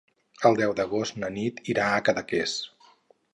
El 0.49 0.55
deu 0.59 0.71
d'agost 0.79 1.19
na 1.25 1.29
Nit 1.35 1.61
irà 1.75 1.91
a 1.91 2.01
Cadaqués. 2.09 2.57